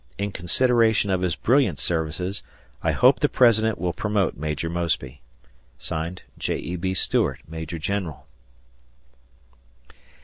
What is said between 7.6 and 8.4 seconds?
General.